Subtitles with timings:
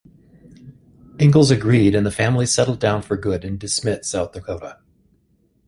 [1.19, 4.79] Ingalls agreed, and the family settled down for good in De Smet, South Dakota.